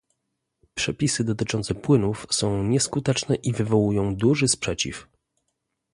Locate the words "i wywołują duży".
3.35-4.47